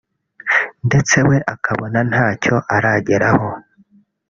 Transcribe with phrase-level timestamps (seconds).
[0.87, 3.49] ndetse we akabona ntacyo arageraho